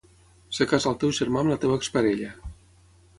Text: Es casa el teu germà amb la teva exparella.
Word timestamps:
Es 0.53 0.61
casa 0.71 0.87
el 0.91 0.95
teu 1.03 1.11
germà 1.17 1.43
amb 1.43 1.53
la 1.53 1.57
teva 1.65 1.77
exparella. 1.83 2.33